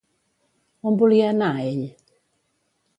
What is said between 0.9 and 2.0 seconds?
On volia anar, ell?